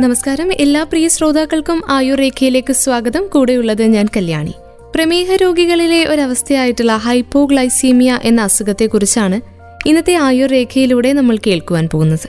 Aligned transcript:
നമസ്കാരം. 0.00 0.52
എല്ലാ 0.52 0.82
പ്രിയ 0.82 1.08
ശ്രോതാക്കൾക്കും 1.08 1.82
ആയുർ 1.88 2.18
രേഖയിലേക്ക് 2.18 2.72
സ്വാഗതം. 2.72 3.26
കൂടെയുള്ളത് 3.26 3.82
ഞാൻ 3.82 4.08
കല്യാണി. 4.16 4.54
പ്രമേഹ 4.94 5.34
രോഗികളിലെ 5.34 6.04
ഒരവസ്ഥയായിട്ടുള്ള 6.04 6.96
ഹൈപ്പോഗ്ലൈസീമിയ 6.96 8.18
എന്ന 8.24 8.40
അസുഖത്തെക്കുറിച്ചാണ് 8.40 9.40
ഇന്നത്തെ 9.88 10.14
ആയുർ 10.14 10.50
രേഖയിലൂടെ 10.50 11.12
നമ്മൾ 11.12 11.38
കേൾക്കുവാൻ 11.46 11.88
പോകുന്നത്. 11.92 12.28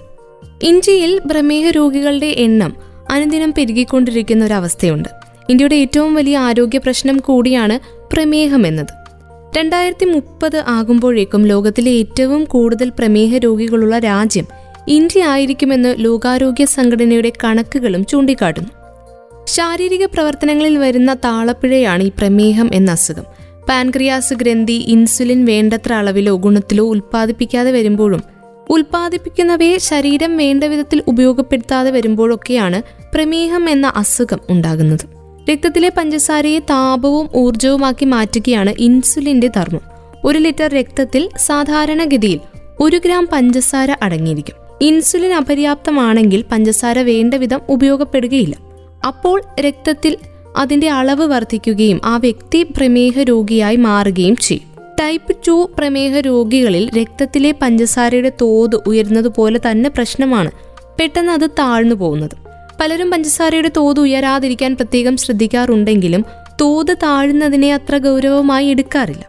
ഇന്ത്യയിൽ 0.64 1.22
പ്രമേഹ 1.32 1.70
രോഗികളുടെ 1.70 2.26
എണ്ണം 2.26 2.76
അനുദിനം 3.12 3.54
പെരുകിക്കൊണ്ടിരിക്കുന്ന 3.58 4.46
ഒരവസ്ഥയുണ്ട്. 4.46 5.10
ഇന്ത്യയുടെ 5.50 5.76
ഏറ്റവും 5.76 6.16
വലിയ 6.16 6.38
ആരോഗ്യ 6.38 6.78
പ്രശ്നം 6.78 7.18
കൂടിയാണ് 7.18 7.80
പ്രമേഹം 8.14 8.68
എന്നത്. 8.68 8.94
രണ്ടായിരത്തി 9.58 10.06
മുപ്പത് 10.06 10.64
ആകുമ്പോഴേക്കും 10.68 11.46
ലോകത്തിലെ 11.46 11.92
ഏറ്റവും 11.92 12.44
കൂടുതൽ 12.44 12.90
പ്രമേഹ 12.90 13.38
രോഗികളുള്ള 13.38 13.98
രാജ്യം 13.98 14.61
ഇന്ത്യ 14.88 15.24
ആയിരിക്കുമെന്ന് 15.24 15.96
ലോകാരോഗ്യ 15.98 16.66
സംഘടനയുടെ 16.66 17.32
കണക്കുകളും 17.44 18.06
ചൂണ്ടിക്കാട്ടുന്നു. 18.06 18.70
ശാരീരിക 19.46 20.06
പ്രവർത്തനങ്ങളിൽ 20.06 20.78
വരുന്ന 20.78 21.14
താളപ്പിഴയാണ് 21.14 22.04
ഈ 22.04 22.10
പ്രമേഹം 22.10 22.70
എന്ന 22.74 22.92
അസുഖം. 22.92 23.24
പാൻക്രിയാസ് 23.70 24.34
ഗ്രന്ഥി 24.34 24.74
ഇൻസുലിൻ 24.74 25.46
വേണ്ടത്ര 25.46 25.94
അളവിലോ 25.94 26.36
ഗുണത്തിലോ 26.36 26.86
ഉൽപ്പാദിപ്പിക്കാതെ 26.90 27.72
വരുമ്പോഴും 27.72 28.24
ഉൽപ്പാദിപ്പിക്കുന്നവയെ 28.70 29.78
ശരീരം 29.78 30.38
വേണ്ട 30.38 30.64
വിധത്തിൽ 30.64 31.04
ഉപയോഗപ്പെടുത്താതെ 31.08 31.92
വരുമ്പോഴൊക്കെയാണ് 31.92 32.82
പ്രമേഹം 33.16 33.70
എന്ന 33.70 33.94
അസുഖം 33.96 34.40
ഉണ്ടാകുന്നത്. 34.50 35.22
രക്തത്തിലെ 35.52 35.92
പഞ്ചസാരയെ 35.98 36.60
താപവും 36.60 37.30
ഊർജവുമാക്കി 37.36 38.06
മാറ്റുകയാണ് 38.06 38.74
ഇൻസുലിന്റെ 38.80 39.48
ധർമ്മം. 39.48 39.82
ഒരു 40.26 40.38
ലിറ്റർ 40.38 40.68
രക്തത്തിൽ 40.68 41.30
സാധാരണഗതിയിൽ 41.38 42.40
ഒരു 42.80 43.02
ഗ്രാം 43.06 43.28
പഞ്ചസാര 43.32 43.96
അടങ്ങിയിരിക്കും. 44.02 44.61
ഇൻസുലിൻ 44.82 45.34
അപര്യാപ്തമാണെങ്കിൽ 45.34 46.44
പഞ്ചസാര 46.52 47.00
വേണ്ട 47.00 47.34
വിധം 47.34 47.62
ഉപയോഗപ്പെടുകയില്ല. 47.70 48.56
അപ്പോൾ 49.08 49.42
രക്തത്തിൽ 49.60 50.18
അതിന്റെ 50.58 50.90
അളവ് 50.90 51.26
വർദ്ധിക്കുകയും 51.26 52.02
ആ 52.06 52.18
വ്യക്തി 52.18 52.64
പ്രമേഹ 52.64 53.24
രോഗിയായി 53.24 53.76
മാറുകയും 53.76 54.36
ചെയ്യും. 54.36 54.72
ടൈപ്പ് 55.02 55.36
ടു 55.48 55.72
പ്രമേഹ 55.78 56.20
രോഗികളിൽ 56.20 56.90
രക്തത്തിലെ 56.98 57.54
പഞ്ചസാരയുടെ 57.62 58.32
തോത് 58.42 58.76
ഉയരുന്നതുപോലെ 58.88 59.60
തന്നെ 59.72 59.90
പ്രശ്നമാണ്. 59.90 60.52
പെട്ടെന്ന് 61.00 61.32
അത് 61.32 61.50
താഴ്ന്നു 61.50 61.96
പോകുന്നത്. 61.96 62.36
പലരും 62.80 63.12
പഞ്ചസാരയുടെ 63.12 63.72
തോത് 63.78 64.00
ഉയരാതിരിക്കാൻ 64.00 64.76
പ്രത്യേകം 64.76 65.18
ശ്രദ്ധിക്കാറുണ്ടെങ്കിലും 65.18 66.26
തോത് 66.62 66.98
താഴുന്നതിനെ 67.04 67.74
അത്ര 67.74 67.98
ഗൗരവമായി 67.98 68.68
എടുക്കാറില്ല. 68.68 69.26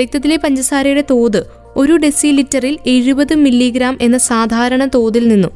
രക്തത്തിലെ 0.00 0.36
പഞ്ചസാരയുടെ 0.36 1.04
തോത് 1.10 1.65
ഒരു 1.76 1.96
ഡെസിലിറ്ററിൽ 1.96 2.78
എഴുപത് 2.86 3.34
മില്ലിഗ്രാം 3.34 3.98
എന്ന 4.00 4.18
സാധാരണ 4.18 4.84
തോതിൽ 4.84 5.28
നിന്നും. 5.28 5.50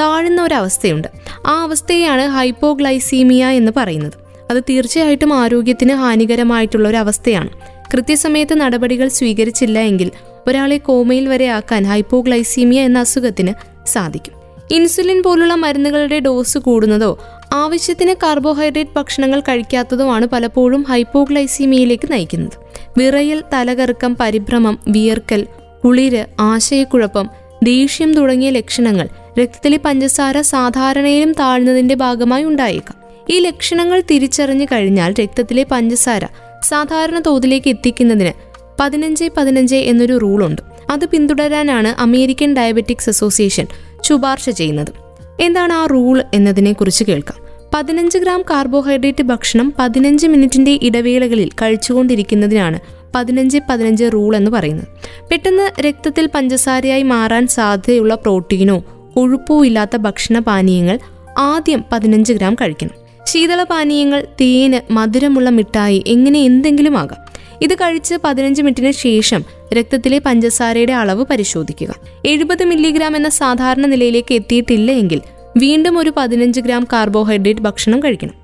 താഴ്ന്ന 0.00 0.42
ഒരവസ്ഥയുണ്ട്. 0.42 1.08
ആ 1.46 1.62
അവസ്ഥയാണ് 1.62 2.28
ഹൈപ്പോഗ്ലൈസീമിയ 2.28 3.46
എന്ന് 3.46 3.72
പറയുന്നത്. 3.76 4.12
അത് 4.50 4.62
തീർച്ചയായിട്ടും 4.62 5.34
ആരോഗ്യത്തിന് 5.34 5.92
ഹാനികരമായിട്ടുള്ള 5.92 6.88
ഒരു 6.88 6.96
അവസ്ഥയാണ് 6.96 7.48
കൃത്യസമയത്ത് 7.94 8.54
നടപടികൾ 8.54 9.08
സ്വീകരിച്ചില്ല 9.08 9.78
എങ്കിൽ 9.78 10.10
ഒരാളെ 10.46 10.76
കോമയിൽ 10.76 11.28
വരെ 11.28 11.46
ആക്കാൻ 11.46 11.84
ഹൈപ്പോഗ്ലൈസീമിയ 11.84 12.80
എന്ന 12.80 12.98
അസുഖത്തിന് 12.98 13.52
സാധിക്കും. 13.86 14.34
ഇൻസുലിൻ 14.70 15.22
പോലുള്ള 15.22 15.54
മരുന്നുകളുടെ 15.54 16.20
ഡോസ് 16.20 16.58
കൂടുന്നതോ 16.58 17.18
ആവശ്യത്തിന് 17.52 18.14
കാർബോഹൈഡ്രേറ്റ് 18.22 18.90
ഭക്ഷണങ്ങൾ 18.96 19.40
കഴിക്കാത്തതോ 19.40 20.10
ആണ് 20.10 20.26
പലപ്പോഴും 20.26 20.82
ഹൈപ്പോഗ്ലൈസീമിയയിലേക്ക് 20.82 22.12
നയിക്കുന്നത്. 22.12 22.52
വിറയൽ 22.98 23.44
തലകറക്കം 23.52 24.16
പരിഭ്രമം 24.20 24.78
വിയർക്കൽ 24.88 25.46
കുളിര് 25.84 26.24
ആശയക്കുഴപ്പം 26.40 27.30
ദേഷ്യം 27.62 28.14
തുടങ്ങിയ 28.14 28.50
ലക്ഷണങ്ങൾ 28.50 29.08
രക്തത്തിലെ 29.38 29.78
പഞ്ചസാര 29.84 30.40
സാധാരണയിലും 30.40 31.32
താഴ്ന്നതിന്റെ 31.32 31.94
ഭാഗമായി 31.94 32.44
ഉണ്ടായേക്കാം. 32.44 32.96
ഈ 33.30 33.38
ലക്ഷണങ്ങൾ 33.40 34.02
തിരിച്ചറിഞ്ഞു 34.10 34.64
കഴിഞ്ഞാൽ 34.64 35.14
രക്തത്തിലെ 35.20 35.66
പഞ്ചസാര 35.70 36.24
സാധാരണ 36.62 37.18
തോതിലേക്ക് 37.18 37.68
എത്തിക്കുന്നതിന് 37.68 38.32
പതിനഞ്ച് 38.80 39.30
പതിനഞ്ച് 39.36 39.76
എന്നൊരു 39.76 40.18
റൂൾ 40.18 40.44
ഉണ്ട് 40.44 40.62
അത് 40.90 41.06
പിന്തുടരാനാണ് 41.06 42.00
അമേരിക്കൻ 42.00 42.54
ഡയബറ്റിക്സ് 42.54 43.10
അസോസിയേഷൻ 43.10 43.66
ശുപാർശ 44.00 44.50
ചെയ്യുന്നത്. 44.50 44.92
എന്താണ് 45.40 45.72
ആ 45.72 45.86
റൂൾ 45.86 46.22
എന്നതിനെ 46.34 46.72
കുറിച്ച് 46.72 47.04
കേൾക്കാം. 47.04 47.42
പതിനഞ്ച് 47.74 48.18
ഗ്രാം 48.18 48.42
കാർബോഹൈഡ്രേറ്റ് 48.42 49.22
ഭക്ഷണം 49.22 49.74
പതിനഞ്ച് 49.78 50.26
മിനിറ്റിന്റെ 50.26 50.78
ഇടവേളകളിൽ 50.82 51.50
കഴിച്ചുകൊണ്ടിരിക്കുന്നതിനാണ് 51.62 52.80
പതിനഞ്ച് 53.14 53.58
പതിനഞ്ച് 53.70 54.04
റൂൾ 54.12 54.36
എന്ന് 54.36 54.50
പറയുന്നത് 54.50 54.86
പെട്ടെന്ന് 55.30 55.80
രക്തത്തിൽ 55.80 56.28
പഞ്ചസാരയായി 56.34 57.02
മാറാൻ 57.02 57.46
സാധ്യതയുള്ള 57.46 58.14
പ്രോട്ടീനോ 58.14 58.84
കൊഴുപ്പോ 59.14 59.66
ഇല്ലാത്ത 59.66 59.96
ഭക്ഷണ 59.96 60.38
പാനീയങ്ങൾ 60.38 60.98
ആദ്യം 61.38 61.84
പതിനഞ്ച് 61.92 62.32
ഗ്രാം 62.32 62.54
കഴിക്കണം. 62.54 63.02
ശീതളപാനീയങ്ങൾ 63.26 64.26
തേന് 64.40 64.92
മധുരമുള്ള 64.92 65.50
മിഠായി 65.50 66.04
എങ്ങനെ 66.06 66.42
എന്തെങ്കിലും 66.42 66.98
ആകാം. 66.98 67.32
ഇത് 67.62 67.74
കഴിച്ച് 67.74 68.14
പതിനഞ്ച് 68.24 68.62
മിനിറ്റിന് 68.62 68.90
ശേഷം 68.90 69.44
രക്തത്തിലെ 69.74 70.18
പഞ്ചസാരയുടെ 70.18 70.92
അളവ് 70.92 71.24
പരിശോധിക്കുക. 71.30 71.94
എഴുപത് 72.26 72.64
മില്ലിഗ്രാം 72.64 73.16
എന്ന 73.16 73.28
സാധാരണ 73.28 73.86
നിലയിലേക്ക് 73.86 74.34
എത്തിയിട്ടില്ല 74.34 74.92
എങ്കിൽ 74.92 75.20
വീണ്ടും 75.56 75.98
ഒരു 75.98 76.12
പതിനഞ്ച് 76.16 76.60
ഗ്രാം 76.60 76.86
കാർബോഹൈഡ്രേറ്റ് 76.92 77.60
ഭക്ഷണം 77.60 78.00
കഴിക്കണം. 78.00 78.34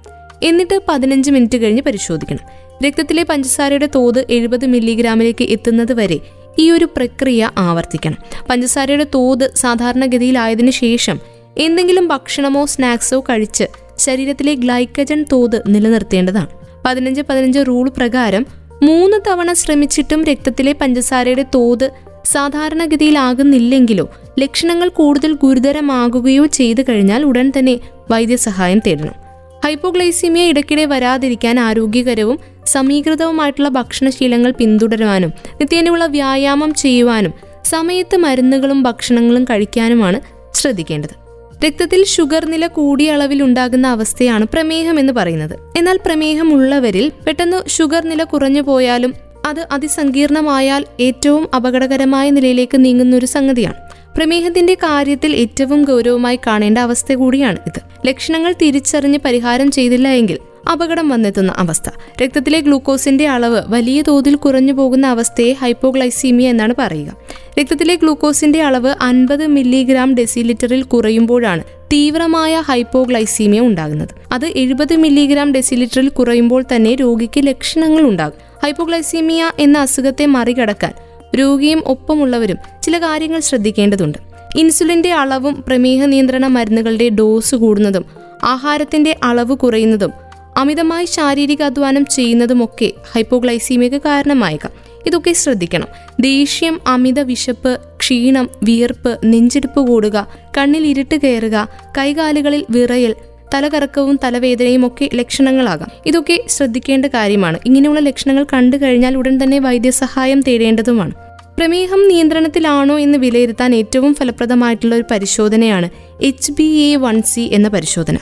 എന്നിട്ട് 0.43 0.81
പതിനഞ്ച് 0.89 1.31
മിനിറ്റ് 1.31 1.59
കഴിഞ്ഞ് 1.59 1.83
പരിശോധിക്കണം. 1.83 2.68
രക്തത്തിലെ 2.85 3.23
പഞ്ചസാരയുടെ 3.23 3.89
തോത് 3.95 4.27
എഴുപത് 4.31 4.67
മില്ലിഗ്രാമിലേക്ക് 4.67 5.45
എത്തുന്നത് 5.45 5.93
വരെ 5.93 6.19
ഈ 6.59 6.71
ഒരു 6.71 6.85
പ്രക്രിയ 6.85 7.51
ആവർത്തിക്കണം. 7.59 8.17
പഞ്ചസാരയുടെ 8.51 9.07
തോത് 9.15 9.55
സാധാരണഗതിയിലായതിനു 9.55 10.71
ശേഷം 10.71 11.21
എന്തെങ്കിലും 11.59 12.09
ഭക്ഷണമോ 12.09 12.65
സ്നാക്സോ 12.65 13.21
കഴിച്ച് 13.21 13.65
ശരീരത്തിലെ 13.99 14.55
ഗ്ലൈക്കജൻ 14.55 15.25
തോത് 15.33 15.63
നിലനിർത്തേണ്ടതാണ്. 15.69 16.47
പതിനഞ്ച് 16.85 17.23
പതിനഞ്ച് 17.23 17.59
റൂൾ 17.67 17.89
പ്രകാരം 17.89 18.47
മൂന്ന് 18.83 19.17
തവണ 19.29 19.53
ശ്രമിച്ചിട്ടും 19.53 20.25
രക്തത്തിലെ 20.25 20.73
പഞ്ചസാരയുടെ 20.73 21.45
തോത് 21.55 21.91
സാധാരണഗതിയിലാകുന്നില്ലെങ്കിലോ 22.25 24.09
ലക്ഷണങ്ങൾ 24.41 24.89
കൂടുതൽ 24.89 25.33
ഗുരുതരമാകുകയോ 25.33 26.47
ചെയ്തു 26.47 26.83
കഴിഞ്ഞാൽ 26.83 27.25
ഉടൻ 27.25 27.53
തന്നെ 27.59 27.81
വൈദ്യസഹായം 28.11 28.79
തേടണം. 28.79 29.28
ഹൈപ്പോഗ്ലൈസീമിയ 29.65 30.45
ഇടയ്ക്കിടെ 30.45 30.85
വരാതിരിക്കാൻ 30.85 31.61
ആരോഗ്യകരവും 31.61 32.39
സമീകൃതവുമായിട്ടുള്ള 32.67 33.69
ഭക്ഷണശീലങ്ങൾ 33.69 34.51
പിന്തുടരുവാനും 34.51 35.33
നിത്യേനയുള്ള 35.61 36.07
വ്യായാമം 36.07 36.75
ചെയ്യുവാനും 36.75 37.33
സമയത്ത് 37.65 38.17
മരുന്നുകളും 38.17 38.83
ഭക്ഷണങ്ങളും 38.83 39.45
കഴിക്കാനുമാണ് 39.45 40.21
ശ്രദ്ധിക്കേണ്ടത്. 40.55 41.29
രക്തത്തിൽ 41.67 42.05
ഷുഗർ 42.05 42.45
നില 42.47 42.67
കൂടിയ 42.67 43.13
അളവിൽ 43.13 43.43
ഉണ്ടാകുന്ന 43.43 43.87
അവസ്ഥയാണ് 43.89 44.45
പ്രമേഹം 44.45 45.01
എന്ന് 45.01 45.13
പറയുന്നത്. 45.13 45.57
എന്നാൽ 45.79 45.99
പ്രമേഹമുള്ളവരിൽ 46.07 47.13
പെട്ടെന്ന് 47.27 47.69
ഷുഗർ 47.69 48.05
നില 48.05 48.25
കുറഞ്ഞു 48.25 48.61
പോയാലും 48.61 49.15
അത് 49.47 49.67
അതിസങ്കീർണമായാൽ 49.73 50.85
ഏറ്റവും 51.01 51.49
അപകടകരമായ 51.55 52.31
നിലയിലേക്ക് 52.31 52.85
നീങ്ങുന്ന 52.85 53.17
ഒരു 53.17 53.27
സംഗതിയാണ്. 53.27 53.77
പ്രമേഹത്തിന്റെ 54.19 54.75
കാര്യത്തിൽ 54.75 55.37
ഏറ്റവും 55.37 55.83
ഗൗരവമായി 55.83 56.39
കാണേണ്ട 56.47 56.79
അവസ്ഥ 56.79 57.13
കൂടിയാണ് 57.13 57.59
ഇത്. 57.67 57.81
ലക്ഷണങ്ങൾ 58.07 58.55
തിരിച്ചറിഞ്ഞ് 58.63 59.19
പരിഹാരം 59.25 59.71
ചെയ്തില്ല 59.71 60.09
എങ്കിൽ 60.09 60.39
അപകടം 60.73 61.09
വന്നെത്തുന്ന 61.09 61.55
അവസ്ഥ. 61.57 61.91
രക്തത്തിലെ 62.23 62.61
ഗ്ലൂക്കോസിന്റെ 62.61 63.29
അളവ് 63.29 63.63
വലിയ 63.69 64.03
തോതിൽ 64.03 64.35
കുറഞ്ഞു 64.35 64.73
പോകുന്ന 64.73 65.07
അവസ്ഥയെ 65.07 65.53
ഹൈപ്പോഗ്ലൈസീമിയ 65.53 66.49
എന്നാണ് 66.49 66.75
പറയുക. 66.79 67.17
രക്തത്തിലെ 67.61 67.95
ഗ്ലൂക്കോസിന്റെ 67.95 68.63
അളവ് 68.63 68.95
അൻപത് 69.03 69.47
മില്ലിഗ്രാം 69.47 70.15
ഡെസിലിറ്ററിൽ 70.15 70.83
കുറയുമ്പോഴാണ് 70.83 71.65
തീവ്രമായ 71.93 72.61
ഹൈപ്പോഗ്ലൈസീമിയ 72.61 73.61
ഉണ്ടാകുന്നത്. 73.61 74.09
അത് 74.33 74.47
എഴുപത് 74.47 74.97
മില്ലിഗ്രാം 74.97 75.53
ഡെസിലിറ്ററിൽ 75.53 76.09
കുറയുമ്പോൾ 76.09 76.65
തന്നെ 76.77 76.95
രോഗിക്ക് 76.95 77.47
ലക്ഷണങ്ങൾ 77.47 78.03
ഉണ്ടാകും. 78.03 78.59
ഹൈപ്പോഗ്ലൈസീമിയ 78.65 79.51
എന്ന 79.59 79.79
അസുഖത്തെ 79.79 80.27
മറികടക്കാൻ 80.27 80.93
രോഗിയും 81.37 81.83
ഒപ്പമുള്ളവരും 81.87 82.57
ചില 82.83 82.99
കാര്യങ്ങൾ 82.99 83.41
ശ്രദ്ധിക്കേണ്ടതുണ്ട്. 83.41 84.19
ഇൻസുലിന്റെ 84.57 85.13
അളവും 85.13 85.65
പ്രമേഹ 85.67 86.05
നിയന്ത്രണ 86.05 86.47
മരുന്നുകളുടെ 86.47 87.09
ഡോസ് 87.09 87.55
കൂടുന്നതും 87.55 88.05
ആഹാരത്തിന്റെ 88.45 89.17
അളവ് 89.23 89.57
കുറയുന്നതും 89.57 90.13
അമിതമായി 90.57 91.05
ശാരീരിക 91.05 91.63
അധ്വാനം 91.63 92.07
ചെയ്യുന്നതുമൊക്കെ 92.07 92.93
ഹൈപ്പോഗ്ലൈസീമിയക്ക് 93.13 93.97
കാരണമായേക്കാം. 93.97 94.73
ഇതൊക്കെ 95.07 95.33
ശ്രദ്ധിക്കണം. 95.33 95.87
ദേഷ്യം 96.21 96.81
അമിത 96.87 97.21
വിശപ്പ് 97.21 97.81
ക്ഷീണം 97.97 98.51
വിയർപ്പ് 98.63 99.19
നെഞ്ചിടിപ്പ് 99.25 99.87
കൂടുക 99.87 100.27
കണ്ണിൽ 100.59 100.87
ഇരുട്ട് 100.87 101.21
കയറുക 101.21 101.69
കൈകാലുകളിൽ 101.99 102.65
വിറയൽ 102.71 103.15
തലകറക്കവും 103.55 104.21
തലവേദനയും 104.25 104.87
ഒക്കെ 104.87 105.09
ലക്ഷണങ്ങളാകാം. 105.15 105.91
ഇതൊക്കെ 106.07 106.45
ശ്രദ്ധിക്കേണ്ട 106.49 107.07
കാര്യമാണ്. 107.07 107.59
ഇങ്ങനെയുള്ള 107.67 108.01
ലക്ഷണങ്ങൾ 108.01 108.47
കണ്ടു 108.53 108.77
കഴിഞ്ഞാൽ 108.77 109.17
ഉടൻ 109.17 109.43
തന്നെ 109.43 109.59
വൈദ്യസഹായം 109.59 110.41
തേടേണ്ടതുമാണ്. 110.41 111.13
പ്രമേഹം 111.59 112.09
നിയന്ത്രണത്തിലാണോ 112.09 112.99
എന്ന് 112.99 113.19
വിലയിരുത്താൻ 113.19 113.75
ഏറ്റവും 113.75 114.15
ഫലപ്രദമായിട്ടുള്ള 114.15 114.95
ഒരു 114.95 115.05
പരിശോധനയാണ് 115.11 115.89
H 116.23 116.53
B 116.53 116.63
A 116.63 116.97
one 116.97 117.23
C 117.23 117.41
എന്ന 117.41 117.69
പരിശോധന. 117.69 118.17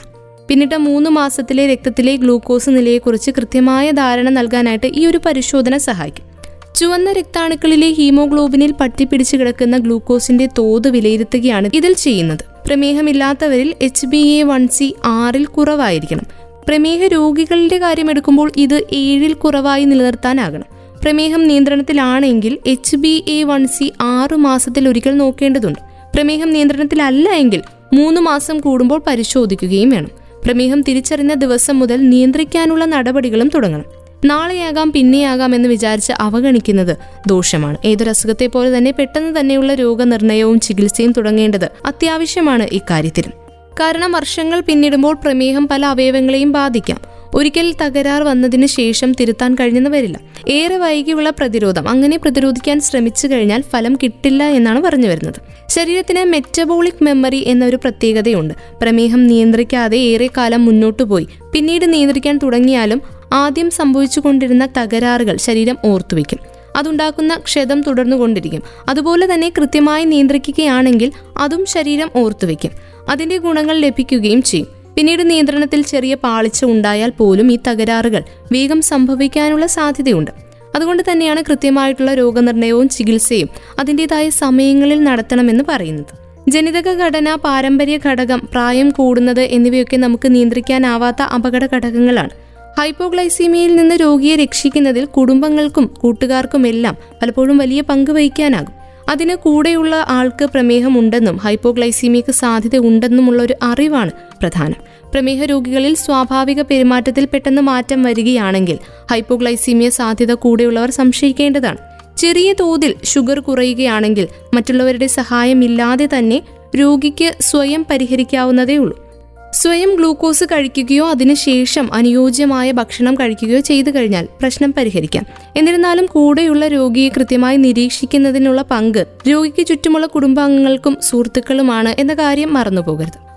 പിന്നിട്ട 0.47 0.73
മൂന്ന് 0.73 1.09
മാസത്തിലെ 1.09 1.67
രക്തത്തിലെ 1.67 2.15
ഗ്ലൂക്കോസ് 2.15 2.69
നിലയെക്കുറിച്ച് 2.69 3.31
കൃത്യമായ 3.31 3.91
ധാരണ 3.91 4.29
നൽകാനായിട്ട് 4.29 4.87
ഈ 4.87 5.05
ഒരു 5.05 5.19
പരിശോധന 5.25 5.77
സഹായിക്കും. 5.77 6.27
ചുവന്ന 6.75 7.11
രക്താണുക്കളിലെ 7.11 7.91
ഹീമോഗ്ലോബിനിൽ 7.91 8.71
പട്ടിപ്പിടിച്ച് 8.71 9.37
കിടക്കുന്ന 9.37 9.77
ഗ്ലൂക്കോസിന്റെ 9.77 10.49
തോത് 10.57 10.89
വിലയിരുത്തുകയാണ് 10.89 11.69
ഇതിൽ 11.73 11.93
ചെയ്യുന്നത്. 11.93 12.56
പ്രമേഹമില്ലാത്തവരിൽ 12.67 13.75
H 13.81 14.05
B 14.05 14.17
A 14.17 14.43
one 14.43 14.67
C 14.67 14.95
ആറിൽ 15.05 15.45
കുറവായിരിക്കണം. 15.45 16.25
പ്രമേഹ 16.67 17.07
രോഗികളുടെ 17.07 17.77
കാര്യം 17.77 18.09
എടുക്കുമ്പോൾ 18.09 18.51
ഇത് 18.57 18.83
ഏഴിൽ 18.93 19.33
കുറവായി 19.33 19.83
നിലനിർത്താനാകണം. 19.83 20.65
പ്രമേഹം 21.03 21.47
നിയന്ത്രണത്തിലാണെങ്കിൽ 21.47 22.57
H 22.65 22.95
B 22.95 23.23
A 23.27 23.43
one 23.43 23.67
C 23.67 23.93
ആറ് 24.01 24.35
മാസത്തിൽ 24.35 24.89
ഒരിക്കൽ 24.89 25.17
നോക്കേണ്ടതുണ്ട്. 25.17 25.79
പ്രമേഹം 26.15 26.49
നിയന്ത്രണത്തിലല്ല 26.49 27.29
എങ്കിൽ 27.29 27.61
മൂന്ന് 27.93 28.21
മാസം 28.21 28.59
കൂടുമ്പോൾ 28.59 29.01
പരിശോധിക്കുകയും 29.07 29.89
വേണം. 29.89 30.11
പ്രമേഹം 30.45 30.81
തിരിച്ചറിഞ്ഞ 30.81 31.33
ദിവസം 31.33 31.79
മുതൽ 31.79 32.09
നിയന്ത്രിക്കാനുള്ള 32.09 32.85
നടപടികളും 32.85 33.47
തുടങ്ങണം. 33.47 33.96
നാളെയാകാം 34.25 34.91
പിന്നെയാകാം 34.91 35.55
എന്ന് 35.55 35.69
വിചാരിച്ച് 35.69 36.13
അവഗണിക്കുന്നത് 36.19 36.97
ദോഷമാണ്. 37.27 37.77
ഏതൊരു 37.85 38.09
അസുഖത്തെ 38.09 38.47
പോലെ 38.47 38.77
തന്നെ 38.77 38.91
പെട്ടെന്ന് 38.91 39.39
തന്നെയുള്ള 39.39 39.73
രോഗനിർണയവും 39.73 40.59
ചികിത്സയും 40.59 41.11
തുടങ്ങേണ്ടത് 41.11 41.69
അത്യാവശ്യമാണ് 41.85 42.67
ഇക്കാര്യത്തിലും. 42.71 43.31
കാരണം 43.79 44.11
വർഷങ്ങൾ 44.11 44.61
പിന്നിടുമ്പോൾ 44.61 45.15
പ്രമേഹം 45.15 45.67
പല 45.67 45.85
അവയവങ്ങളെയും 45.85 46.51
ബാധിക്കാം. 46.51 47.17
ഒരിക്കൽ 47.33 47.73
തകരാർ 47.81 48.23
വന്നതിന് 48.23 48.65
ശേഷം 48.65 49.13
തിരുത്താൻ 49.13 49.55
കഴിഞ്ഞെന്ന് 49.55 49.89
വരില്ല. 49.89 50.19
ഏറെ 50.49 50.77
വൈകിയുള്ള 50.77 51.29
പ്രതിരോധം 51.29 51.89
അങ്ങനെ 51.89 52.17
പ്രതിരോധിക്കാൻ 52.17 52.81
ശ്രമിച്ചു 52.81 53.27
കഴിഞ്ഞാൽ 53.27 53.63
ഫലം 53.71 53.95
കിട്ടില്ല 54.03 54.43
എന്നാണ് 54.43 54.81
പറഞ്ഞു 54.81 55.07
വരുന്നത്. 55.07 55.35
ശരീരത്തിന് 55.69 56.23
മെറ്റബോളിക് 56.23 57.03
മെമ്മറി 57.03 57.43
എന്നൊരു 57.47 57.75
പ്രത്യേകതയുണ്ട്. 57.75 58.53
പ്രമേഹം 58.81 59.27
നിയന്ത്രിക്കാതെ 59.27 59.97
ഏറെ 59.97 60.29
കാലം 60.37 60.65
മുന്നോട്ടു 60.65 61.03
പോയി 61.03 61.27
പിന്നീട് 61.53 61.93
നിയന്ത്രിക്കാൻ 61.93 62.37
തുടങ്ങിയാലും 62.37 63.01
ആദ്യം 63.33 63.69
സംഭവിച്ചുകൊണ്ടിരുന്ന 63.71 64.67
തകരാറുകൾ 64.77 65.37
ശരീരം 65.37 65.77
ഓർത്തുവെക്കും 65.85 66.39
അതുണ്ടാക്കുന്ന 66.75 67.35
ക്ഷതം 67.35 67.81
തുടർന്നുകൊണ്ടിരിക്കും. 67.81 68.61
അതുപോലെ 68.89 69.33
തന്നെ 69.33 69.49
കൃത്യമായി 69.49 70.05
നിയന്ത്രിക്കുകയാണെങ്കിൽ 70.05 71.11
അതും 71.37 71.65
ശരീരം 71.65 72.11
ഓർത്തുവെക്കും 72.15 72.71
അതിന്റെ 73.09 73.37
ഗുണങ്ങൾ 73.37 73.77
ലഭിക്കുകയും 73.77 74.41
ചെയ്യും. 74.41 74.67
പിന്നീട് 74.95 75.29
നിയന്ത്രണത്തിൽ 75.29 75.81
ചെറിയ 75.81 76.15
പാളിച്ച 76.15 76.65
ഉണ്ടായാൽ 76.65 77.09
പോലും 77.09 77.51
ഈ 77.51 77.59
തകരാറുകൾ 77.67 78.23
വേഗം 78.51 78.81
സംഭവിക്കാനുള്ള 78.81 79.65
സാധ്യതയുണ്ട്. 79.65 80.31
അതുകൊണ്ട് 80.75 81.03
തന്നെയാണ് 81.11 81.43
കൃത്യമായിട്ടുള്ള 81.49 82.13
രോഗനിർണയവും 82.13 82.89
ചികിത്സയും 82.89 83.49
അതിന്റെതായ 83.79 84.29
സമയങ്ങളിൽ 84.29 85.03
നടത്തണമെന്ന് 85.03 85.63
പറയുന്നത്. 85.67 86.27
ജനിതക 86.49 86.89
ഘടന 86.89 87.35
പാരമ്പര്യ 87.35 87.99
ഘടകം 88.05 88.49
പ്രായം 88.51 88.89
കൂടുന്നത് 88.89 89.41
എന്നിവയൊക്കെ 89.41 89.97
നമുക്ക് 89.97 90.35
നിയന്ത്രിക്കാനാവാത്ത 90.35 91.21
അപകട 91.21 91.67
ഘടകങ്ങളാണ്. 91.75 92.46
ഹൈപ്പോഗ്ലൈസീമിയയിൽ 92.77 93.75
നിന്ന് 93.75 93.95
രോഗിയെ 93.95 94.35
രക്ഷിക്കുന്നതിൽ 94.35 95.05
കുടുംബങ്ങൾക്കും 95.05 95.93
കൂട്ടുകാർക്കും 95.99 96.67
എല്ലാം 96.67 96.97
പലപ്പോഴും 97.21 97.57
വലിയ 97.57 97.81
പങ്ക് 97.81 98.11
വഹിക്കാനാകും. 98.11 98.73
അതിന് 99.09 99.35
കൂടെയുള്ള 99.35 100.05
ആൾക്ക് 100.09 100.45
പ്രമേഹമുണ്ടെന്നും 100.45 101.37
ഹൈപ്പോഗ്ലൈസീമിയക്ക് 101.37 102.31
സാധ്യത 102.31 102.77
ഉണ്ടെന്നുമുള്ള 102.77 103.43
ഒരു 103.43 103.55
അറിവാണ് 103.63 104.11
പ്രധാനം. 104.11 104.75
പ്രമേഹ 105.13 105.43
രോഗികളിൽ 105.43 105.95
സ്വാഭാവിക 105.95 106.61
പെരുമാറ്റത്തിൽ 106.61 107.25
പെട്ടെന്ന് 107.25 107.61
മാറ്റം 107.61 108.03
വരികയാണെങ്കിൽ 108.03 108.79
ഹൈപ്പോഗ്ലൈസീമിയ 109.11 109.89
സാധ്യത 109.89 110.33
കൂടെയുള്ളവർ 110.33 110.91
സംശയിക്കേണ്ടതാണ്. 110.91 111.77
ചെറിയ 112.17 112.53
തോതിൽ 112.53 112.95
ഷുഗർ 113.03 113.39
കുറയുകയാണെങ്കിൽ 113.39 114.27
മറ്റുള്ളവരുടെ 114.53 115.07
സഹായമില്ലാതെ 115.07 116.09
തന്നെ 116.17 116.41
രോഗിക്ക് 116.75 117.35
സ്വയം 117.39 117.85
പരിഹരിക്കാവുന്നതേ 117.89 118.77
ഉള്ളൂ 118.77 119.06
സ്വയം 119.53 119.95
ഗ്ലൂക്കോസ് 119.95 120.43
കഴിക്കുകയോ 120.43 121.09
അതിനുശേഷം 121.09 121.93
അനുയോജ്യമായ 121.93 122.71
ഭക്ഷണം 122.71 123.15
കഴിക്കുകയോ 123.15 123.59
ചെയ്തു 123.59 123.89
കഴിഞ്ഞാൽ 123.89 124.27
പ്രശ്നം 124.41 124.73
പരിഹരിക്കാം. 124.77 125.25
എന്നിരുന്നാലും 125.57 126.05
കൂടെയുള്ള 126.05 126.67
രോഗിയെ 126.67 127.09
കൃത്യമായി 127.09 127.57
നിരീക്ഷിക്കുന്നതിനുള്ള 127.57 128.61
പങ്ക് 128.61 129.07
രോഗിക്ക് 129.29 129.65
ചുറ്റുമുള്ള 129.65 130.07
കുടുംബാംഗങ്ങൾക്കും 130.07 130.97
സുഹൃത്തുക്കളുമാണ് 131.01 131.95
എന്ന 131.99 132.13
കാര്യം 132.13 132.53
മറന്നുപോകരുത്. 132.53 133.27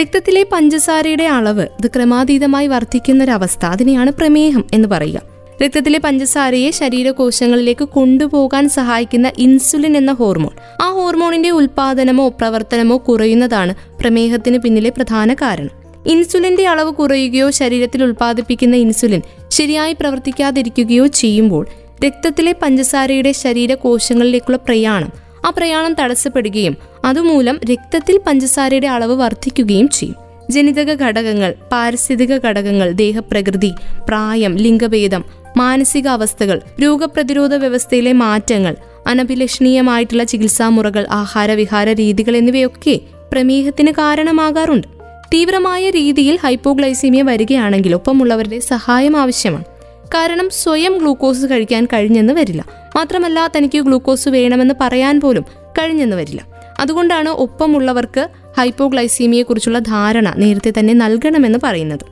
രക്തത്തിലെ 0.00 0.46
പഞ്ചസാരയുടെ 0.52 1.24
അളവ് 1.24 1.62
ഇത് 1.62 1.90
ക്രമാതീതമായി 1.96 2.66
വർദ്ധിക്കുന്നൊരവസ്ഥ 2.66 3.66
അതിനെയാണ് 3.66 4.10
പ്രമേഹം 4.10 4.64
എന്ന് 4.72 4.88
പറയുക. 4.88 5.39
രക്തത്തിലെ 5.62 5.98
പഞ്ചസാരയെ 5.98 6.70
ശരീരകോശങ്ങളിലേക്ക് 6.70 7.84
കൊണ്ടുപോകാൻ 7.84 8.68
സഹായിക്കുന്ന 8.68 9.32
ഇൻസുലിൻ 9.38 9.96
എന്ന 9.96 10.12
ഹോർമോൺ. 10.12 10.82
ആ 10.82 10.90
ഹോർമോണിന്റെ 10.90 11.50
ഉൽപാദനമോ 11.50 12.28
പ്രവർത്തനമോ 12.28 12.96
കുറയുന്നതാണ് 12.96 13.74
പ്രമേഹത്തിന് 14.00 14.58
പിന്നിലെ 14.58 14.90
പ്രധാന 14.90 15.34
കാരണം. 15.34 15.70
ഇൻസുലിന്റെ 16.06 16.68
അളവ് 16.68 16.90
കുറയുകയോ 16.90 17.50
ശരീരത്തിൽ 17.50 18.02
ഉൽപ്പാദിപ്പിക്കുന്ന 18.02 18.76
ഇൻസുലിൻ 18.76 19.22
ശരിയായി 19.48 19.92
പ്രവർത്തിക്കാതിരിക്കുകയോ 19.92 21.06
ചെയ്യുമ്പോൾ 21.06 21.66
രക്തത്തിലെ 22.06 22.54
പഞ്ചസാരയുടെ 22.62 23.32
ശരീരകോശങ്ങളിലേക്കുള്ള 23.32 24.56
പ്രയാണം 24.56 25.12
ആ 25.46 25.50
പ്രയാണം 25.50 25.94
തടസ്സപ്പെടുകയും 25.94 26.76
അതുമൂലം 27.04 27.60
രക്തത്തിൽ 27.72 28.20
പഞ്ചസാരയുടെ 28.26 28.86
അളവ് 28.86 29.12
വർദ്ധിക്കുകയും 29.12 29.88
ചെയ്യും. 29.88 30.16
ജനിതക 30.50 31.02
ഘടകങ്ങൾ 31.02 31.54
പാരിസ്ഥിതിക 31.72 32.36
ഘടകങ്ങൾ 32.36 32.92
ദേഹപ്രകൃതി 32.92 33.72
പ്രായം 34.08 34.56
ലിംഗഭേദം 34.56 35.24
മാനസികാവസ്ഥകൾ 35.60 36.58
രോഗപ്രതിരോധ 36.82 37.54
വ്യവസ്ഥയിലെ 37.54 38.12
മാറ്റങ്ങൾ 38.12 38.76
അനഭിലഷണീയമായിട്ടുള്ള 39.06 40.24
ചികിത്സാമുറകൾ 40.24 41.06
ആഹാരവിഹാര 41.10 41.88
രീതികൾ 41.92 42.36
എന്നിവയൊക്കെ 42.36 43.00
പ്രമേഹത്തിന് 43.32 43.92
കാരണമാകാറുണ്ട്. 43.92 44.88
തീവ്രമായ 45.34 45.90
രീതിയിൽ 45.90 46.38
ഹൈപ്പോഗ്ലൈസീമിയ 46.44 47.22
വരികയാണെങ്കിൽ 47.22 47.94
ഒപ്പമുള്ളവരുടെ 47.94 48.58
സഹായം 48.58 49.16
ആവശ്യമാണ്. 49.16 49.64
കാരണം 50.14 50.50
സ്വയം 50.62 50.94
ഗ്ലൂക്കോസ് 50.98 51.46
കഴിക്കാൻ 51.46 51.84
കഴിഞ്ഞെന്ന് 51.86 52.32
വരില്ല. 52.32 52.62
മാത്രമല്ല 52.96 53.52
തനിക്ക് 53.56 53.78
ഗ്ലൂക്കോസ് 53.78 54.28
വേണമെന്ന് 54.28 54.74
പറയാൻ 54.80 55.20
പോലും 55.20 55.44
കഴിഞ്ഞെന്ന് 55.78 56.16
വരില്ല. 56.16 56.42
അതുകൊണ്ടാണ് 56.80 57.28
ഒപ്പമുള്ളവർക്ക് 57.28 58.28
ഹൈപ്പോഗ്ലൈസീമിയെക്കുറിച്ചുള്ള 58.58 59.78
ധാരണ 59.78 60.28
നേരത്തെ 60.36 60.72
തന്നെ 60.78 60.94
നൽകണമെന്ന് 60.94 61.58
പറയുന്നത്. 61.62 62.04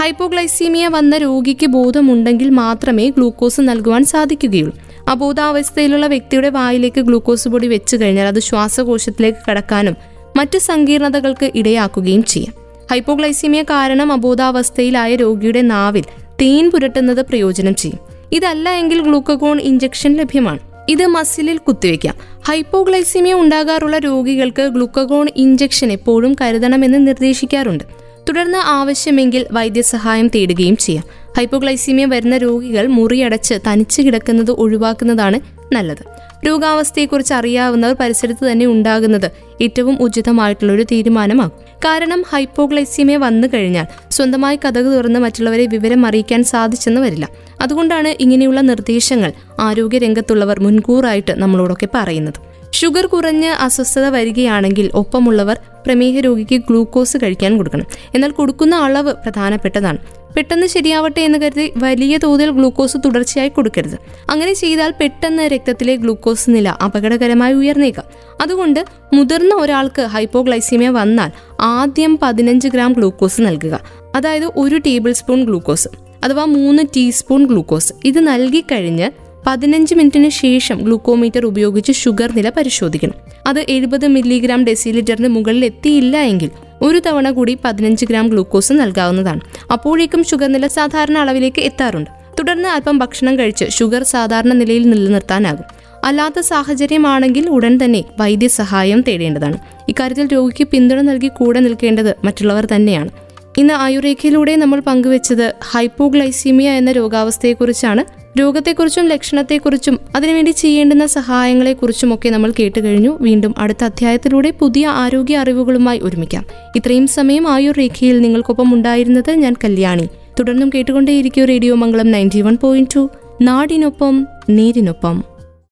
ഹൈപ്പോഗ്ലൈസീമിയ 0.00 0.88
വന്ന 0.88 1.16
രോഗിക്ക് 1.16 1.66
ബോധമുണ്ടെങ്കിൽ 1.66 2.50
മാത്രമേ 2.50 3.08
ഗ്ലൂക്കോസ് 3.08 3.60
നൽകുവാൻ 3.60 4.04
സാധിക്കുകയുള്ളൂ. 4.04 4.74
അബോധാവസ്ഥയിലുള്ള 5.08 6.06
വ്യക്തിയുടെ 6.06 6.48
വായിലേക്ക് 6.48 7.00
ഗ്ലൂക്കോസ് 7.00 7.48
പൊടി 7.48 7.68
വെച്ചു 7.68 7.96
കഴിഞ്ഞാൽ 7.96 8.26
അത് 8.26 8.40
ശ്വാസകോശത്തിലേക്ക് 8.40 9.38
കടക്കാനും 9.50 9.96
മറ്റ് 10.36 10.58
സങ്കീർണതകൾക്ക് 10.58 11.52
ഇടയാക്കുകയും 11.54 12.22
ചെയ്യാം. 12.22 12.54
ഹൈപ്പോഗ്ലൈസീമിയ 12.90 13.62
കാരണം 13.62 14.12
അബോധാവസ്ഥയിലായ 14.12 15.16
രോഗിയുടെ 15.16 15.62
നാവിൽ 15.62 16.02
തേൻ 16.40 16.70
പുരട്ടുന്നത് 16.70 17.26
പ്രയോജനം 17.26 17.74
ചെയ്യും. 17.74 17.98
ഇതല്ല 18.32 18.68
എങ്കിൽ 18.70 19.00
ഗ്ലൂക്കോൺ 19.00 19.60
ഇഞ്ചക്ഷൻ 19.60 20.14
ലഭ്യമാണ്. 20.14 20.58
ഇത് 20.88 21.06
മസിലിൽ 21.06 21.58
കുത്തിവെക്കാം 21.58 22.14
ഹൈപ്പോഗ്ലൈസീമിയ 22.48 23.34
ഉണ്ടാകാറുള്ള 23.34 23.98
രോഗികൾക്ക് 23.98 24.62
ഗ്ലൂക്കോൺ 24.62 25.26
ഇഞ്ചക്ഷൻ 25.36 25.92
എപ്പോഴും 25.92 26.36
കരുതണമെന്ന് 26.40 27.06
നിർദ്ദേശിക്കാറുണ്ട്. 27.06 27.84
തുടർന്ന് 28.30 28.58
ആവശ്യമെങ്കിൽ 28.58 29.46
വൈദ്യസഹായം 29.52 30.28
തേടുകയും 30.28 30.76
ചെയ്യാം. 30.76 31.04
ഹൈപ്പോഗ്ലൈസീമിയ 31.36 32.04
വരുന്ന 32.04 32.36
രോഗികൾ 32.36 32.86
മുറിയടച്ച് 32.86 33.54
തനിച്ച് 33.54 34.02
കിടക്കുന്നത് 34.02 34.50
ഒഴിവാക്കുന്നതാണ് 34.50 35.40
നല്ലത്. 35.74 36.04
രോഗാവസ്ഥയെക്കുറിച്ച് 36.46 37.34
അറിയാവുന്നവർ 37.34 37.96
പരിസരത്ത് 38.00 38.52
തന്നെ 38.52 38.66
ഉണ്ടാകുന്നത് 38.66 39.30
ഏറ്റവും 39.60 40.02
ഉചിതമായിട്ടുള്ളൊരു 40.02 40.82
തീരുമാനമാകും. 40.82 41.52
കാരണം 41.84 42.24
ഹൈപ്പോഗ്ലൈസീമിയ 42.30 43.16
വന്നു 43.16 43.48
കഴിഞ്ഞാൽ 43.54 43.86
സ്വന്തമായി 44.10 44.56
കഥക് 44.56 44.84
തുറന്ന് 44.84 45.20
മറ്റുള്ളവരെ 45.20 45.66
വിവരം 45.66 46.06
അറിയിക്കാൻ 46.06 46.44
സാധിച്ചെന്ന് 46.44 47.00
വരില്ല. 47.00 47.28
അതുകൊണ്ടാണ് 47.60 48.08
ഇങ്ങനെയുള്ള 48.20 48.60
നിർദ്ദേശങ്ങൾ 48.60 49.32
ആരോഗ്യരംഗത്തുള്ളവർ 49.60 50.60
മുൻകൂറായിട്ട് 50.60 51.30
നമ്മളോടൊക്കെ 51.32 51.88
പറയുന്നത്. 51.94 52.49
ഷുഗർ 52.72 53.06
കുറഞ്ഞ് 53.06 53.48
അസ്വസ്ഥത 53.48 54.06
വരികയാണെങ്കിൽ 54.08 54.90
ഒപ്പമുള്ളവർ 54.94 55.60
പ്രമേഹ 55.86 56.20
രോഗിക്ക് 56.20 56.56
ഗ്ലൂക്കോസ് 56.56 57.16
കഴിക്കാൻ 57.22 57.56
കൊടുക്കണം. 57.56 57.86
എന്നാൽ 58.14 58.30
കൊടുക്കുന്ന 58.30 58.76
അളവ് 58.76 59.14
പ്രധാനപ്പെട്ടതാണ്. 59.14 59.98
പെട്ടെന്ന് 60.36 60.66
ശരിയാവട്ടെ 60.66 61.20
എന്ന് 61.20 61.38
കരുതി 61.38 61.72
വലിയ 61.76 62.18
തോതിൽ 62.18 62.50
ഗ്ലൂക്കോസ് 62.50 62.96
തുടർച്ചയായി 63.04 63.48
കൊടുക്കരുത്. 63.48 63.98
അങ്ങനെ 64.30 64.52
ചെയ്താൽ 64.52 64.94
പെട്ടെന്ന് 65.00 65.42
രക്തത്തിലെ 65.42 65.96
ഗ്ലൂക്കോസ് 65.96 66.50
നില 66.50 66.68
അപകടകരമായി 66.68 67.52
ഉയർന്നേക്കാം. 67.52 68.04
അതുകൊണ്ട് 68.40 68.84
മുതിർന്ന 69.14 69.54
ഒരാൾക്ക് 69.54 70.02
ഹൈപ്പോഗ്ലൈസീമിയ 70.02 70.88
വന്നാൽ 70.88 71.30
ആദ്യം 71.60 72.18
പതിനഞ്ച് 72.22 72.68
ഗ്രാം 72.68 72.92
ഗ്ലൂക്കോസ് 72.92 73.40
നൽകുക. 73.40 73.80
അതായത് 74.16 74.44
ഒരു 74.44 74.78
ടേബിൾ 74.78 75.12
സ്പൂൺ 75.12 75.44
ഗ്ലൂക്കോസ് 75.44 75.88
അഥവാ 76.24 76.44
മൂന്ന് 76.44 76.82
ടീസ്പൂൺ 76.96 77.46
ഗ്ലൂക്കോസ്. 77.46 77.92
ഇത് 78.04 78.20
നൽകിക്കഴിഞ്ഞ് 78.20 79.10
പതിനഞ്ച് 79.46 79.94
മിനിറ്റിന് 79.94 80.28
ശേഷം 80.28 80.78
ഗ്ലൂക്കോമീറ്റർ 80.78 81.46
ഉപയോഗിച്ച് 81.46 81.92
ഷുഗർ 81.92 82.32
നില 82.32 82.48
പരിശോധിക്കണം. 82.48 83.14
അത് 83.46 83.66
എഴുപത് 83.68 84.06
മില്ലിഗ്രാം 84.06 84.64
ഡെസിലിറ്ററിന് 84.64 85.28
മുകളിൽ 85.28 85.64
എത്തിയില്ല 85.64 86.16
എങ്കിൽ 86.16 86.50
ഒരു 86.82 87.02
തവണ 87.06 87.30
കൂടി 87.30 87.58
പതിനഞ്ച് 87.64 88.04
ഗ്രാം 88.04 88.26
ഗ്ലൂക്കോസ് 88.28 88.72
നൽകാവുന്നതാണ്. 88.72 89.40
അപ്പോഴേക്കും 89.72 90.24
ഷുഗർ 90.24 90.52
നില 90.52 90.66
സാധാരണ 90.66 91.18
അളവിലേക്ക് 91.18 91.62
എത്താറുണ്ട്. 91.62 92.10
തുടർന്ന് 92.40 92.68
അല്പം 92.68 92.98
ഭക്ഷണം 92.98 93.38
കഴിച്ച് 93.38 93.64
ഷുഗർ 93.70 94.02
സാധാരണ 94.02 94.52
നിലയിൽ 94.52 94.90
നിലനിർത്താനാകും. 94.90 95.64
അല്ലാത്ത 96.04 96.40
സാഹചര്യമാണെങ്കിൽ 96.40 97.48
ഉടൻ 97.48 97.78
തന്നെ 97.84 98.04
വൈദ്യസഹായം 98.20 99.00
തേടേണ്ടതാണ്. 99.00 99.58
ഇക്കാര്യത്തിൽ 99.88 100.26
രോഗിക്ക് 100.32 100.68
പിന്തുണ 100.68 101.00
നൽകി 101.00 101.28
കൂടെ 101.28 101.60
നിൽക്കേണ്ടത് 101.60 102.14
മറ്റുള്ളവർ 102.24 102.66
തന്നെയാണ്. 102.66 103.10
ഇന്ന് 103.58 103.74
ആയുർരേഖയിലൂടെ 103.74 104.56
നമ്മൾ 104.56 104.80
പങ്കുവച്ചത് 104.80 105.54
ഹൈപ്പോഗ്ലൈസീമിയ 105.70 106.70
എന്ന 106.70 106.92
രോഗാവസ്ഥയെക്കുറിച്ചാണ്. 106.92 108.20
രോഗത്തെക്കുറിച്ചും 108.38 109.08
ലക്ഷണത്തെക്കുറിച്ചും 109.08 110.00
അതിനുവേണ്ടി 110.16 110.50
ചെയ്യേണ്ടുന്ന 110.50 111.06
സഹായങ്ങളെക്കുറിച്ചുമൊക്കെ 111.06 112.28
നമ്മൾ 112.28 112.52
കേട്ടു 112.60 112.80
കഴിഞ്ഞു 112.80 113.18
വീണ്ടും 113.20 113.54
അടുത്ത 113.58 113.84
അധ്യായത്തിലൂടെ 113.84 114.50
പുതിയ 114.50 114.86
ആരോഗ്യ 114.86 115.36
അറിവുകളുമായി 115.36 116.00
ഒരുമിക്കാം. 116.02 116.46
ഇത്രയും 116.76 117.06
സമയം 117.06 117.48
ആയുർ 117.48 117.76
രേഖയിൽ 117.76 118.20
നിങ്ങൾക്കൊപ്പം 118.20 118.74
ഉണ്ടായിരുന്നത് 118.74 119.30
ഞാൻ 119.30 119.54
കല്യാണി. 119.64 120.08
തുടർന്നും 120.40 120.70
കേട്ടുകൊണ്ടേയിരിക്കും 120.74 121.44
radio 121.44 121.74
Mangalam 121.74 122.10
ninety 122.10 122.40
one 122.40 122.56
point 122.62 122.90
two. 122.96 123.10
നാടിനൊപ്പം 123.42 124.26
നേരിനൊപ്പം. 124.50 125.29